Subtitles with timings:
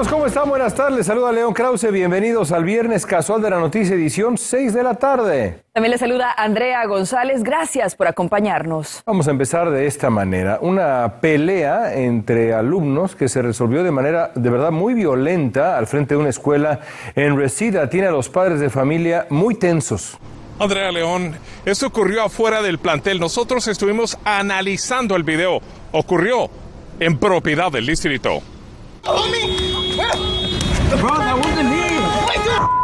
[0.00, 0.48] Amigos, ¿cómo están?
[0.48, 0.96] Buenas tardes.
[0.96, 1.92] Les saluda León Krause.
[1.92, 5.62] Bienvenidos al Viernes Casual de la Noticia, edición 6 de la tarde.
[5.74, 7.42] También le saluda Andrea González.
[7.42, 9.02] Gracias por acompañarnos.
[9.04, 10.58] Vamos a empezar de esta manera.
[10.62, 16.14] Una pelea entre alumnos que se resolvió de manera de verdad muy violenta al frente
[16.14, 16.80] de una escuela
[17.14, 20.16] en Reseda tiene a los padres de familia muy tensos.
[20.58, 21.36] Andrea León,
[21.66, 23.20] esto ocurrió afuera del plantel.
[23.20, 25.60] Nosotros estuvimos analizando el video.
[25.92, 26.48] Ocurrió
[26.98, 28.40] en propiedad del distrito.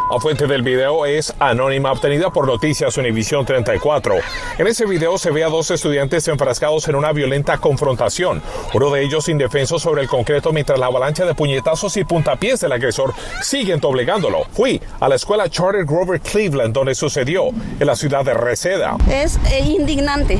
[0.09, 4.15] La fuente del video es anónima, obtenida por Noticias Univisión 34.
[4.57, 8.41] En ese video se ve a dos estudiantes enfrascados en una violenta confrontación.
[8.73, 12.71] Uno de ellos indefenso sobre el concreto mientras la avalancha de puñetazos y puntapiés del
[12.71, 14.45] agresor siguen doblegándolo.
[14.53, 18.95] Fui a la escuela Charter Grover Cleveland donde sucedió, en la ciudad de Reseda.
[19.11, 20.39] Es eh, indignante,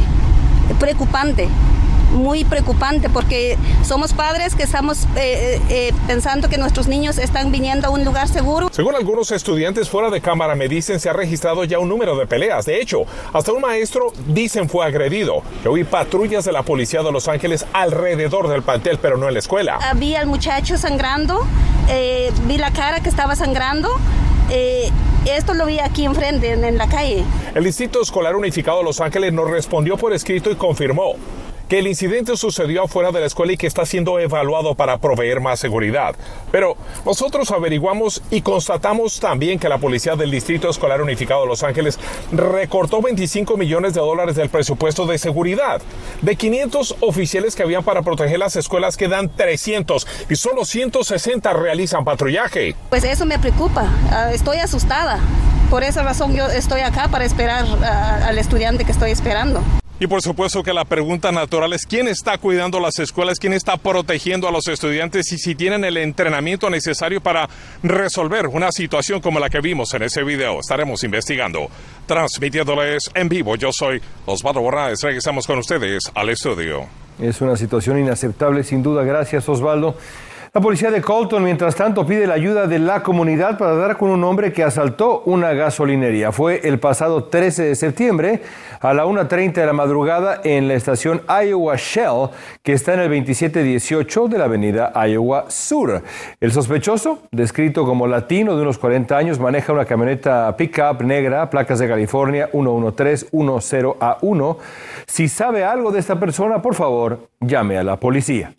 [0.80, 1.50] preocupante
[2.12, 7.88] muy preocupante porque somos padres que estamos eh, eh, pensando que nuestros niños están viniendo
[7.88, 8.70] a un lugar seguro.
[8.72, 12.26] Según algunos estudiantes fuera de cámara me dicen se ha registrado ya un número de
[12.26, 12.66] peleas.
[12.66, 15.42] De hecho, hasta un maestro dicen fue agredido.
[15.64, 19.34] Yo vi patrullas de la policía de Los Ángeles alrededor del plantel, pero no en
[19.34, 19.80] la escuela.
[19.96, 21.46] Vi al muchacho sangrando,
[21.90, 23.90] eh, vi la cara que estaba sangrando.
[25.26, 27.24] esto lo vi aquí enfrente, en, en la calle.
[27.54, 31.16] El Distrito Escolar Unificado de Los Ángeles nos respondió por escrito y confirmó
[31.68, 35.42] que el incidente sucedió afuera de la escuela y que está siendo evaluado para proveer
[35.42, 36.16] más seguridad.
[36.52, 41.64] Pero nosotros averiguamos y constatamos también que la policía del Distrito Escolar Unificado de Los
[41.64, 42.00] Ángeles
[42.32, 45.82] recortó 25 millones de dólares del presupuesto de seguridad.
[46.22, 52.06] De 500 oficiales que habían para proteger las escuelas quedan 300 y solo 160 realizan
[52.06, 52.76] patrullaje.
[52.90, 53.88] Pues eso me preocupa.
[54.12, 55.20] Ah, estoy asustada.
[55.70, 59.62] Por esa razón yo estoy acá para esperar ah, al estudiante que estoy esperando.
[60.00, 63.78] Y por supuesto que la pregunta natural es quién está cuidando las escuelas, quién está
[63.78, 67.50] protegiendo a los estudiantes y si tienen el entrenamiento necesario para
[67.82, 70.60] resolver una situación como la que vimos en ese video.
[70.60, 71.68] Estaremos investigando.
[72.06, 75.02] Transmitiéndoles en vivo, yo soy Osvaldo Borraes.
[75.02, 76.86] Regresamos con ustedes al estudio.
[77.20, 79.04] Es una situación inaceptable, sin duda.
[79.04, 79.96] Gracias, Osvaldo.
[80.54, 84.10] La policía de Colton, mientras tanto, pide la ayuda de la comunidad para dar con
[84.10, 86.32] un hombre que asaltó una gasolinería.
[86.32, 88.40] Fue el pasado 13 de septiembre
[88.80, 92.30] a la 1.30 de la madrugada en la estación Iowa Shell,
[92.64, 96.02] que está en el 2718 de la avenida Iowa Sur.
[96.40, 101.80] El sospechoso, descrito como latino de unos 40 años, maneja una camioneta pickup negra, placas
[101.80, 104.58] de California 11310A1.
[105.08, 108.54] Si sabe algo de esta persona, por favor, llame a la policía.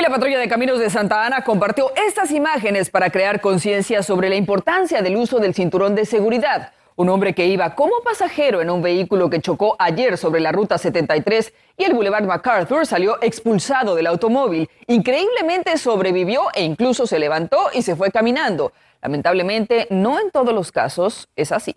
[0.00, 4.34] La patrulla de caminos de Santa Ana compartió estas imágenes para crear conciencia sobre la
[4.34, 6.72] importancia del uso del cinturón de seguridad.
[6.96, 10.78] Un hombre que iba como pasajero en un vehículo que chocó ayer sobre la ruta
[10.78, 14.70] 73 y el Boulevard MacArthur salió expulsado del automóvil.
[14.86, 18.72] Increíblemente sobrevivió e incluso se levantó y se fue caminando.
[19.02, 21.76] Lamentablemente, no en todos los casos es así.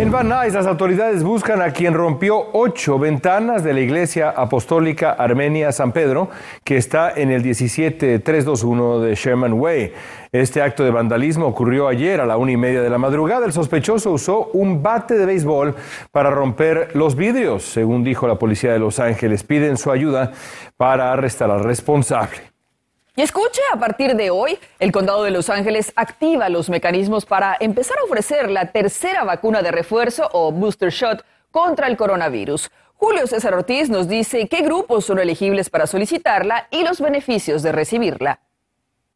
[0.00, 5.12] En Van Nuys, las autoridades buscan a quien rompió ocho ventanas de la iglesia apostólica
[5.12, 6.30] Armenia San Pedro,
[6.64, 9.92] que está en el 17321 de Sherman Way.
[10.32, 13.46] Este acto de vandalismo ocurrió ayer a la una y media de la madrugada.
[13.46, 15.76] El sospechoso usó un bate de béisbol
[16.10, 19.44] para romper los vidrios, según dijo la policía de Los Ángeles.
[19.44, 20.32] Piden su ayuda
[20.76, 22.53] para arrestar al responsable.
[23.16, 27.56] Y escuche, a partir de hoy, el condado de Los Ángeles activa los mecanismos para
[27.60, 32.72] empezar a ofrecer la tercera vacuna de refuerzo o booster shot contra el coronavirus.
[32.94, 37.70] Julio César Ortiz nos dice qué grupos son elegibles para solicitarla y los beneficios de
[37.70, 38.40] recibirla.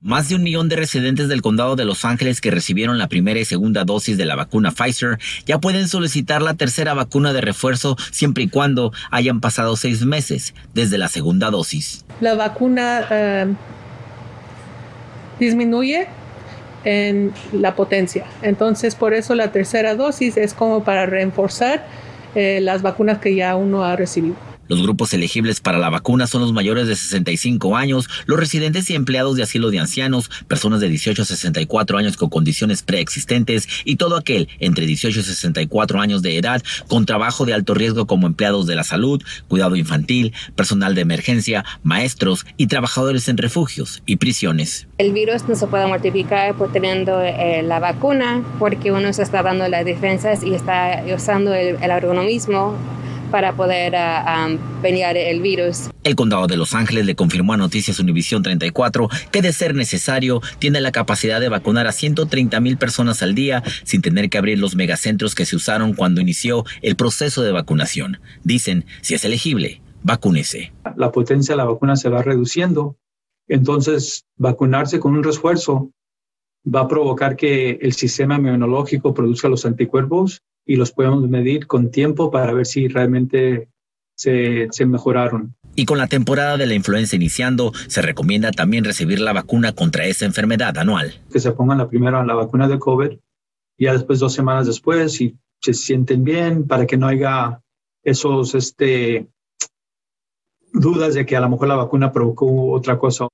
[0.01, 3.41] Más de un millón de residentes del condado de Los Ángeles que recibieron la primera
[3.41, 7.97] y segunda dosis de la vacuna Pfizer ya pueden solicitar la tercera vacuna de refuerzo
[8.13, 12.05] siempre y cuando hayan pasado seis meses desde la segunda dosis.
[12.21, 13.55] La vacuna eh,
[15.39, 16.07] disminuye
[16.85, 18.25] en la potencia.
[18.43, 21.85] Entonces, por eso la tercera dosis es como para reforzar
[22.35, 24.37] eh, las vacunas que ya uno ha recibido.
[24.69, 28.95] Los grupos elegibles para la vacuna son los mayores de 65 años, los residentes y
[28.95, 33.97] empleados de asilo de ancianos, personas de 18 a 64 años con condiciones preexistentes y
[33.97, 38.27] todo aquel entre 18 y 64 años de edad con trabajo de alto riesgo como
[38.27, 44.17] empleados de la salud, cuidado infantil, personal de emergencia, maestros y trabajadores en refugios y
[44.17, 44.87] prisiones.
[44.99, 49.43] El virus no se puede multiplicar por teniendo eh, la vacuna porque uno se está
[49.43, 52.77] dando las defensas y está usando el, el organismo
[53.31, 55.91] para poder uh, pelear el virus.
[56.05, 60.41] El condado de Los Ángeles le confirmó a Noticias Univisión 34 que de ser necesario
[60.59, 64.59] tiene la capacidad de vacunar a 130 mil personas al día sin tener que abrir
[64.59, 68.21] los megacentros que se usaron cuando inició el proceso de vacunación.
[68.45, 70.73] Dicen, si es elegible, vacúnese.
[70.97, 72.97] La potencia de la vacuna se va reduciendo,
[73.49, 75.93] entonces vacunarse con un refuerzo
[76.67, 81.91] va a provocar que el sistema inmunológico produzca los anticuerpos y los podemos medir con
[81.91, 83.69] tiempo para ver si realmente
[84.15, 85.57] se, se, mejoraron.
[85.75, 90.05] Y con la temporada de la influenza iniciando, se recomienda también recibir la vacuna contra
[90.05, 91.23] esa enfermedad anual.
[91.33, 93.13] Que se pongan la primera la vacuna de COVID,
[93.79, 97.63] ya después dos semanas después, si se sienten bien, para que no haya
[98.05, 99.27] esos este,
[100.75, 103.29] dudas de que a lo mejor la vacuna provocó otra cosa.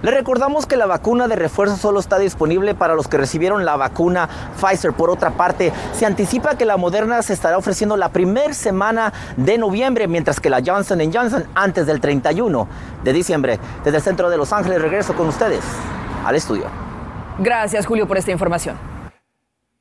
[0.00, 3.76] Le recordamos que la vacuna de refuerzo solo está disponible para los que recibieron la
[3.76, 4.28] vacuna
[4.60, 4.92] Pfizer.
[4.92, 9.58] Por otra parte, se anticipa que la Moderna se estará ofreciendo la primera semana de
[9.58, 12.68] noviembre, mientras que la Johnson Johnson antes del 31
[13.02, 13.58] de diciembre.
[13.84, 15.64] Desde el centro de Los Ángeles regreso con ustedes
[16.24, 16.66] al estudio.
[17.38, 18.76] Gracias, Julio, por esta información.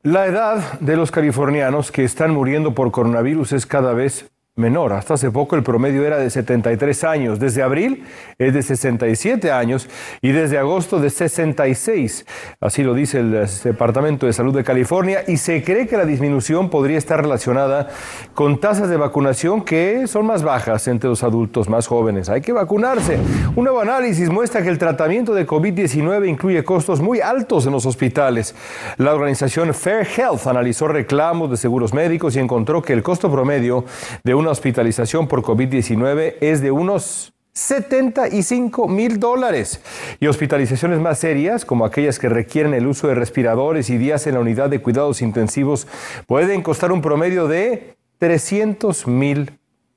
[0.04, 4.92] La edad de los californianos que están muriendo por coronavirus es cada vez menor.
[4.92, 7.40] Hasta hace poco el promedio era de 73 años.
[7.40, 8.04] Desde abril
[8.38, 9.88] es de 67 años
[10.22, 12.26] y desde agosto de 66.
[12.60, 16.70] Así lo dice el Departamento de Salud de California y se cree que la disminución
[16.70, 17.88] podría estar relacionada
[18.34, 22.30] con tasas de vacunación que son más bajas entre los adultos más jóvenes.
[22.30, 23.18] Hay que vacunarse.
[23.56, 27.86] Un nuevo análisis muestra que el tratamiento de COVID-19 incluye costos muy altos en los
[27.86, 28.56] hospitales.
[28.98, 33.86] La organización Fair Health analizó reclamos de seguros médicos y encontró que el costo promedio
[34.24, 39.82] de una hospitalización por COVID-19 es de unos 75 mil dólares.
[40.22, 44.36] Y hospitalizaciones más serias, como aquellas que requieren el uso de respiradores y días en
[44.36, 45.86] la unidad de cuidados intensivos,
[46.28, 49.52] pueden costar un promedio de 300 mil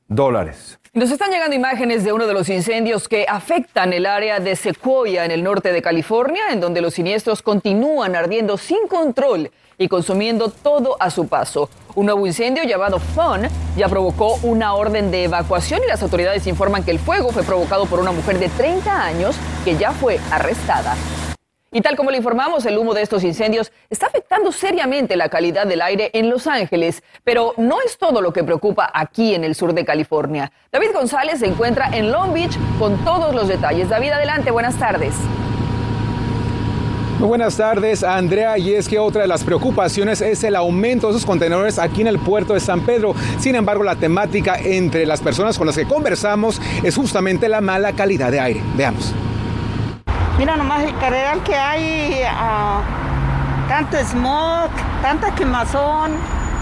[0.08, 0.80] dólares.
[0.94, 5.24] Nos están llegando imágenes de uno de los incendios que afectan el área de Sequoia
[5.24, 10.50] en el norte de California, en donde los siniestros continúan ardiendo sin control y consumiendo
[10.50, 11.70] todo a su paso.
[11.94, 16.84] Un nuevo incendio llamado Fun ya provocó una orden de evacuación y las autoridades informan
[16.84, 20.94] que el fuego fue provocado por una mujer de 30 años que ya fue arrestada.
[21.72, 25.66] Y tal como le informamos, el humo de estos incendios está afectando seriamente la calidad
[25.66, 29.54] del aire en Los Ángeles, pero no es todo lo que preocupa aquí en el
[29.54, 30.52] sur de California.
[30.72, 33.88] David González se encuentra en Long Beach con todos los detalles.
[33.88, 35.14] David, adelante, buenas tardes.
[37.20, 38.56] Muy buenas tardes, Andrea.
[38.56, 42.06] Y es que otra de las preocupaciones es el aumento de esos contenedores aquí en
[42.06, 43.14] el puerto de San Pedro.
[43.38, 47.92] Sin embargo, la temática entre las personas con las que conversamos es justamente la mala
[47.92, 48.62] calidad de aire.
[48.74, 49.12] Veamos.
[50.38, 54.70] Mira nomás el carrera que hay, uh, tanto smog,
[55.02, 56.12] tanta quemazón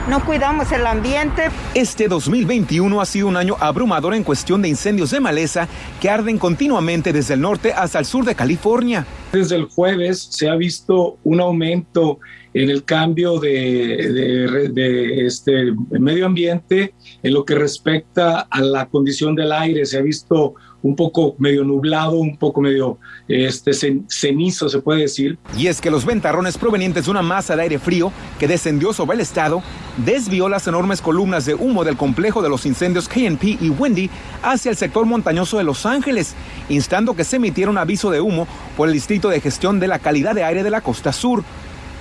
[0.09, 1.51] no cuidamos el ambiente.
[1.75, 5.69] Este 2021 ha sido un año abrumador en cuestión de incendios de maleza
[6.01, 9.07] que arden continuamente desde el norte hasta el sur de California.
[9.33, 12.21] Desde el jueves se ha visto un aumento
[12.55, 19.35] en el cambio de, de, este medio ambiente en lo que respecta a la condición
[19.35, 19.85] del aire.
[19.85, 23.73] Se ha visto un poco medio nublado, un poco medio este,
[24.09, 25.39] cenizo, se puede decir.
[25.57, 29.17] Y es que los ventarrones provenientes de una masa de aire frío que descendió sobre
[29.17, 29.63] el estado
[29.97, 34.11] desvió las enormes columnas de humo del complejo de los incendios KNP y Wendy
[34.43, 36.35] hacia el sector montañoso de Los Ángeles,
[36.69, 38.47] instando que se emitiera un aviso de humo
[38.77, 41.43] por el Distrito de Gestión de la Calidad de Aire de la Costa Sur.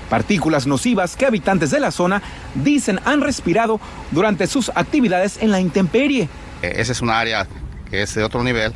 [0.09, 2.21] Partículas nocivas que habitantes de la zona
[2.55, 3.79] dicen han respirado
[4.11, 6.29] durante sus actividades en la intemperie.
[6.61, 7.47] Esa es un área
[7.89, 8.73] que es de otro nivel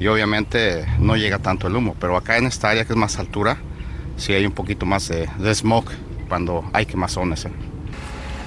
[0.00, 3.18] y obviamente no llega tanto el humo, pero acá en esta área que es más
[3.18, 3.58] altura,
[4.16, 5.84] sí hay un poquito más de, de smog
[6.28, 7.44] cuando hay quemazones.
[7.44, 7.52] ¿eh?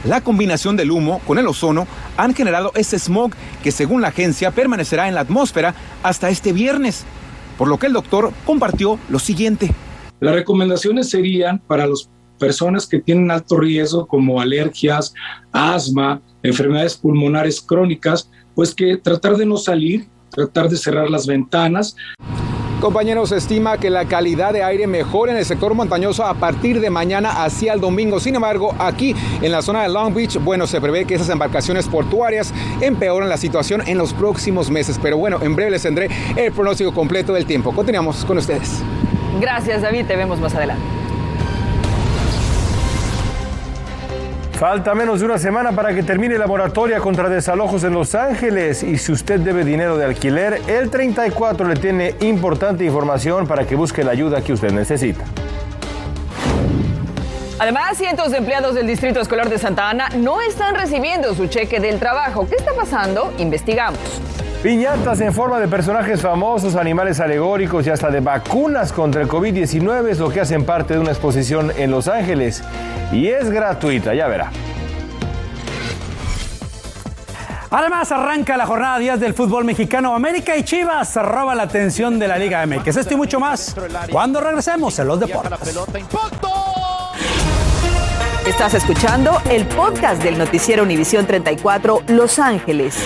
[0.03, 3.31] La combinación del humo con el ozono han generado ese smog
[3.63, 7.05] que según la agencia permanecerá en la atmósfera hasta este viernes,
[7.57, 9.72] por lo que el doctor compartió lo siguiente.
[10.19, 15.13] Las recomendaciones serían para las personas que tienen alto riesgo como alergias,
[15.51, 21.95] asma, enfermedades pulmonares crónicas, pues que tratar de no salir, tratar de cerrar las ventanas.
[22.79, 26.79] Compañeros, se estima que la calidad de aire mejore en el sector montañoso a partir
[26.79, 28.19] de mañana hacia el domingo.
[28.19, 31.88] Sin embargo, aquí en la zona de Long Beach, bueno, se prevé que esas embarcaciones
[31.88, 35.00] portuarias empeoren la situación en los próximos meses.
[35.01, 37.74] Pero bueno, en breve les tendré el pronóstico completo del tiempo.
[37.74, 38.83] Continuamos con ustedes.
[39.39, 40.05] Gracias, David.
[40.05, 41.04] Te vemos más adelante.
[44.57, 48.83] Falta menos de una semana para que termine la moratoria contra desalojos en Los Ángeles
[48.83, 53.75] y si usted debe dinero de alquiler, el 34 le tiene importante información para que
[53.75, 55.25] busque la ayuda que usted necesita.
[57.59, 61.81] Además, cientos de empleados del Distrito Escolar de Santa Ana no están recibiendo su cheque
[61.81, 62.47] del trabajo.
[62.47, 63.33] ¿Qué está pasando?
[63.38, 64.00] Investigamos.
[64.65, 70.09] Piñatas en forma de personajes famosos, animales alegóricos y hasta de vacunas contra el COVID-19
[70.09, 72.63] es lo que hacen parte de una exposición en Los Ángeles.
[73.15, 74.51] Y es gratuita, ya verá.
[77.72, 80.13] Además, arranca la jornada 10 del fútbol mexicano.
[80.13, 82.98] América y Chivas se roba la atención de la Liga MX.
[82.98, 83.74] Esto y mucho más
[84.12, 85.77] cuando regresemos en los deportes.
[88.45, 92.98] Estás escuchando el podcast del noticiero Univisión 34 Los Ángeles.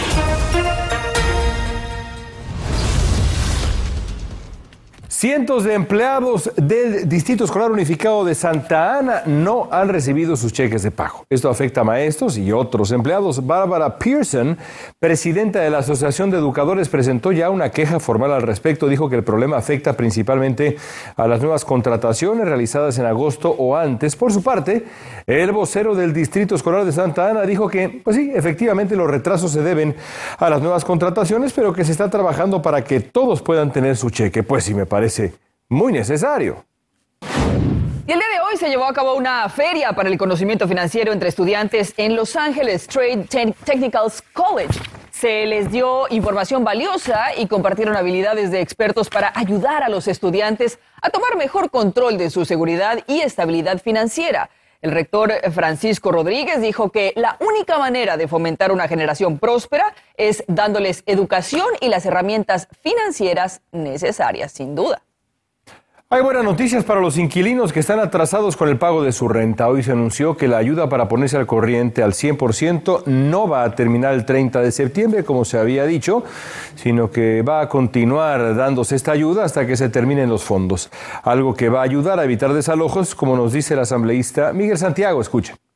[5.19, 10.81] Cientos de empleados del Distrito Escolar Unificado de Santa Ana no han recibido sus cheques
[10.81, 11.25] de pago.
[11.29, 13.45] Esto afecta a maestros y otros empleados.
[13.45, 14.57] Bárbara Pearson,
[14.97, 18.87] presidenta de la Asociación de Educadores, presentó ya una queja formal al respecto.
[18.87, 20.77] Dijo que el problema afecta principalmente
[21.17, 24.15] a las nuevas contrataciones realizadas en agosto o antes.
[24.15, 24.85] Por su parte,
[25.27, 29.51] el vocero del Distrito Escolar de Santa Ana dijo que, pues sí, efectivamente los retrasos
[29.51, 29.97] se deben
[30.37, 34.11] a las nuevas contrataciones, pero que se está trabajando para que todos puedan tener su
[34.11, 34.43] cheque.
[34.43, 35.08] Pues sí, me parece
[35.69, 36.65] muy necesario.
[37.21, 41.13] Y el día de hoy se llevó a cabo una feria para el conocimiento financiero
[41.13, 43.27] entre estudiantes en Los Ángeles Trade
[43.63, 44.79] Technical College.
[45.11, 50.79] Se les dio información valiosa y compartieron habilidades de expertos para ayudar a los estudiantes
[51.01, 54.49] a tomar mejor control de su seguridad y estabilidad financiera.
[54.81, 60.45] El rector Francisco Rodríguez dijo que la única manera de fomentar una generación próspera es
[60.47, 65.01] dándoles educación y las herramientas financieras necesarias, sin duda.
[66.11, 69.67] Hay buenas noticias para los inquilinos que están atrasados con el pago de su renta.
[69.67, 73.75] Hoy se anunció que la ayuda para ponerse al corriente al 100% no va a
[73.75, 76.23] terminar el 30 de septiembre, como se había dicho,
[76.73, 80.89] sino que va a continuar dándose esta ayuda hasta que se terminen los fondos.
[81.21, 85.21] Algo que va a ayudar a evitar desalojos, como nos dice el asambleísta Miguel Santiago.
[85.21, 85.68] Escuche.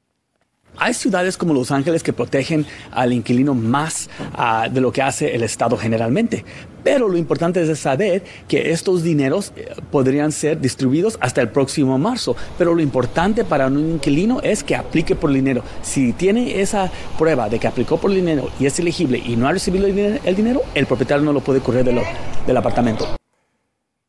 [0.78, 5.36] Hay ciudades como Los Ángeles que protegen al inquilino más uh, de lo que hace
[5.36, 6.44] el Estado generalmente.
[6.84, 11.98] Pero lo importante es saber que estos dineros eh, podrían ser distribuidos hasta el próximo
[11.98, 12.36] marzo.
[12.58, 15.64] Pero lo importante para un inquilino es que aplique por dinero.
[15.82, 19.54] Si tiene esa prueba de que aplicó por dinero y es elegible y no ha
[19.54, 23.08] recibido el dinero, el propietario no lo puede correr del apartamento.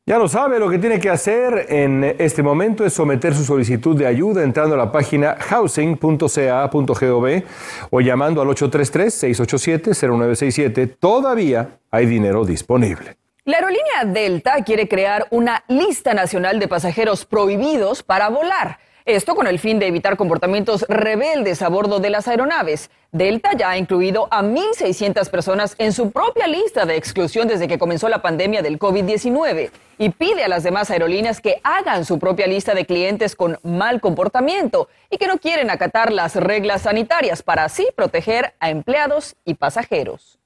[0.07, 3.97] Ya lo sabe, lo que tiene que hacer en este momento es someter su solicitud
[3.97, 7.43] de ayuda entrando a la página housing.ca.gov
[7.89, 10.97] o llamando al 833-687-0967.
[11.01, 13.17] Todavía hay dinero disponible.
[13.47, 18.81] La aerolínea Delta quiere crear una lista nacional de pasajeros prohibidos para volar.
[19.07, 22.91] Esto con el fin de evitar comportamientos rebeldes a bordo de las aeronaves.
[23.15, 27.79] Delta ya ha incluido a 1.600 personas en su propia lista de exclusión desde que
[27.79, 32.49] comenzó la pandemia del COVID-19 y pide a las demás aerolíneas que hagan su propia
[32.49, 37.63] lista de clientes con mal comportamiento y que no quieren acatar las reglas sanitarias para
[37.63, 40.41] así proteger a empleados y pasajeros.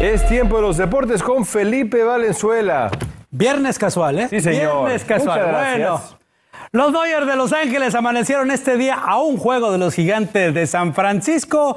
[0.00, 2.90] Es tiempo de los deportes con Felipe Valenzuela.
[3.30, 4.28] Viernes casual, ¿eh?
[4.28, 4.84] Sí, señor.
[4.86, 5.38] Viernes casual.
[5.38, 5.88] Muchas gracias.
[5.88, 6.18] Bueno,
[6.72, 10.66] los Dodgers de Los Ángeles amanecieron este día a un juego de los gigantes de
[10.66, 11.76] San Francisco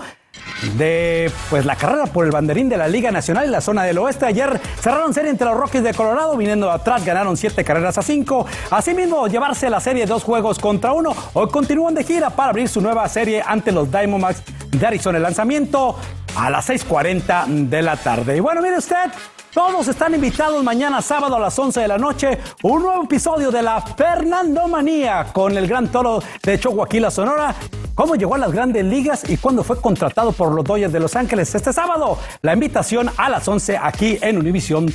[0.77, 3.97] de pues la carrera por el banderín de la Liga Nacional en la zona del
[3.97, 4.25] oeste.
[4.25, 8.45] Ayer cerraron serie entre los Rockies de Colorado, viniendo atrás, ganaron siete carreras a cinco.
[8.69, 11.15] Asimismo, llevarse la serie dos juegos contra uno.
[11.33, 15.17] Hoy continúan de gira para abrir su nueva serie ante los Diamondbacks de Arizona.
[15.17, 15.97] El lanzamiento
[16.35, 18.37] a las 6:40 de la tarde.
[18.37, 19.11] Y bueno, mire usted.
[19.53, 22.37] Todos están invitados mañana sábado a las 11 de la noche.
[22.63, 27.53] Un nuevo episodio de la Fernando Manía con el gran toro de Chihuahua, Sonora.
[27.93, 31.17] Cómo llegó a las grandes ligas y cuándo fue contratado por los Dodgers de Los
[31.17, 32.17] Ángeles este sábado.
[32.41, 34.85] La invitación a las 11 aquí en Univisión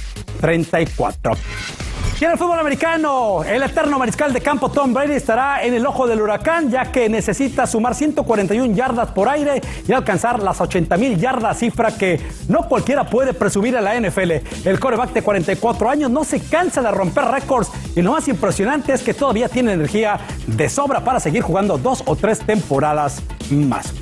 [0.41, 1.33] 34.
[2.19, 5.85] Y en el fútbol americano, el eterno mariscal de campo Tom Brady estará en el
[5.85, 10.97] ojo del huracán, ya que necesita sumar 141 yardas por aire y alcanzar las 80
[10.97, 12.19] mil yardas, cifra que
[12.49, 14.33] no cualquiera puede presumir a la NFL.
[14.65, 18.95] El coreback de 44 años no se cansa de romper récords y lo más impresionante
[18.95, 23.93] es que todavía tiene energía de sobra para seguir jugando dos o tres temporadas más.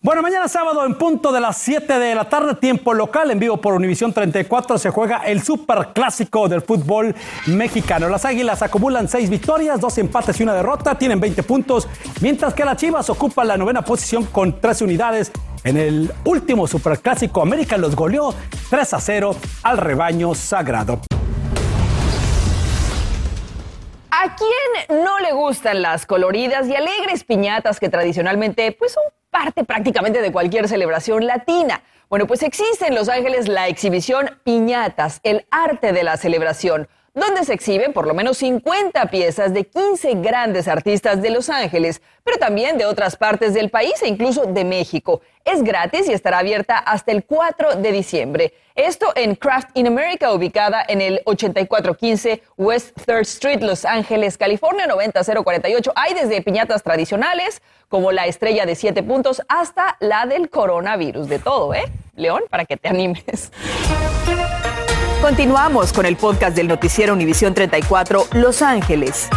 [0.00, 3.56] Bueno, mañana sábado en punto de las 7 de la tarde, tiempo local, en vivo
[3.56, 8.08] por Univisión 34, se juega el super clásico del fútbol mexicano.
[8.08, 11.88] Las Águilas acumulan 6 victorias, 2 empates y una derrota, tienen 20 puntos,
[12.20, 15.32] mientras que las Chivas ocupan la novena posición con 13 unidades.
[15.64, 18.32] En el último superclásico, América los goleó
[18.70, 21.00] 3 a 0 al rebaño sagrado.
[24.12, 29.02] ¿A quién no le gustan las coloridas y alegres piñatas que tradicionalmente pues, son
[29.38, 31.82] parte prácticamente de cualquier celebración latina?
[32.08, 37.44] Bueno, pues existe en Los Ángeles la exhibición Piñatas, el arte de la celebración donde
[37.44, 42.38] se exhiben por lo menos 50 piezas de 15 grandes artistas de Los Ángeles, pero
[42.38, 45.20] también de otras partes del país e incluso de México.
[45.44, 48.52] Es gratis y estará abierta hasta el 4 de diciembre.
[48.74, 54.86] Esto en Craft in America, ubicada en el 8415 West 3rd Street, Los Ángeles, California
[54.86, 55.92] 90048.
[55.96, 61.28] Hay desde piñatas tradicionales, como la estrella de siete puntos, hasta la del coronavirus.
[61.28, 61.84] De todo, ¿eh?
[62.14, 63.50] León, para que te animes.
[65.20, 69.28] Continuamos con el podcast del noticiero Univisión 34 Los Ángeles.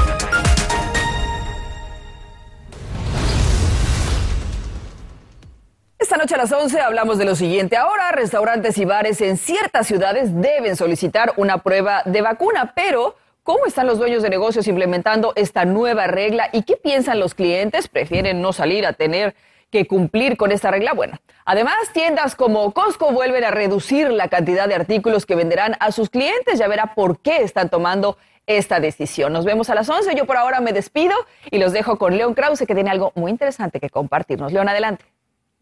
[5.97, 7.77] Esta noche a las 11 hablamos de lo siguiente.
[7.77, 13.65] Ahora, restaurantes y bares en ciertas ciudades deben solicitar una prueba de vacuna, pero ¿cómo
[13.65, 17.87] están los dueños de negocios implementando esta nueva regla y qué piensan los clientes?
[17.87, 19.35] ¿Prefieren no salir a tener
[19.71, 20.93] que cumplir con esta regla.
[20.93, 25.91] Bueno, además, tiendas como Costco vuelven a reducir la cantidad de artículos que venderán a
[25.91, 26.59] sus clientes.
[26.59, 29.33] Ya verá por qué están tomando esta decisión.
[29.33, 30.13] Nos vemos a las 11.
[30.15, 31.15] Yo por ahora me despido
[31.49, 34.51] y los dejo con León Krause, que tiene algo muy interesante que compartirnos.
[34.51, 35.05] León, adelante.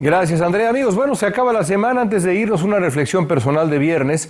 [0.01, 0.69] Gracias, Andrea.
[0.69, 1.99] Amigos, bueno, se acaba la semana.
[1.99, 4.29] Antes de irnos, una reflexión personal de viernes.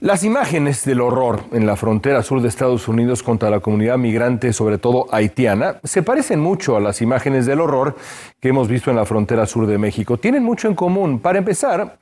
[0.00, 4.54] Las imágenes del horror en la frontera sur de Estados Unidos contra la comunidad migrante,
[4.54, 7.94] sobre todo haitiana, se parecen mucho a las imágenes del horror
[8.40, 10.16] que hemos visto en la frontera sur de México.
[10.16, 11.18] Tienen mucho en común.
[11.18, 11.98] Para empezar,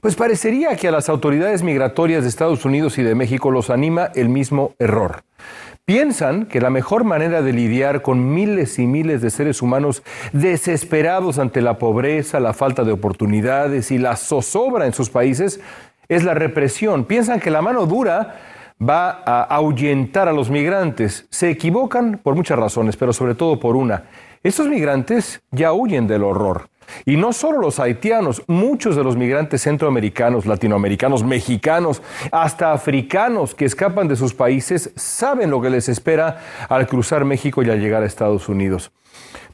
[0.00, 4.12] pues parecería que a las autoridades migratorias de Estados Unidos y de México los anima
[4.14, 5.24] el mismo error.
[5.84, 11.40] Piensan que la mejor manera de lidiar con miles y miles de seres humanos desesperados
[11.40, 15.60] ante la pobreza, la falta de oportunidades y la zozobra en sus países
[16.08, 17.04] es la represión.
[17.04, 18.36] Piensan que la mano dura
[18.80, 21.26] va a ahuyentar a los migrantes.
[21.30, 24.04] Se equivocan por muchas razones, pero sobre todo por una.
[24.44, 26.68] Estos migrantes ya huyen del horror.
[27.04, 33.64] Y no solo los haitianos, muchos de los migrantes centroamericanos, latinoamericanos, mexicanos, hasta africanos que
[33.64, 38.02] escapan de sus países saben lo que les espera al cruzar México y al llegar
[38.02, 38.92] a Estados Unidos.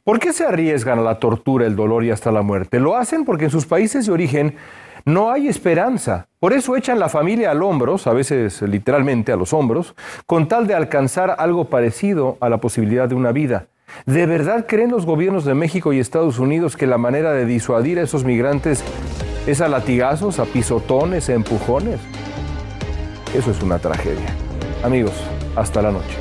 [0.04, 2.80] ¿Por qué se arriesgan a la tortura, el dolor y hasta la muerte?
[2.80, 4.56] Lo hacen porque en sus países de origen
[5.04, 6.28] no hay esperanza.
[6.40, 9.94] Por eso echan la familia al hombros, a veces literalmente a los hombros,
[10.26, 13.66] con tal de alcanzar algo parecido a la posibilidad de una vida.
[14.06, 17.98] ¿De verdad creen los gobiernos de México y Estados Unidos que la manera de disuadir
[17.98, 18.82] a esos migrantes
[19.46, 22.00] es a latigazos, a pisotones, a empujones?
[23.34, 24.34] Eso es una tragedia.
[24.82, 25.12] Amigos,
[25.56, 26.16] hasta la noche.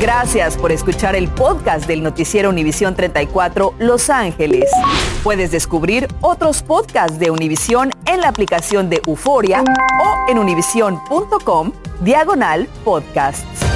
[0.00, 4.70] Gracias por escuchar el podcast del noticiero Univisión 34 Los Ángeles.
[5.24, 12.68] Puedes descubrir otros podcasts de Univisión en la aplicación de Euforia o en univision.com diagonal
[12.84, 13.67] podcasts.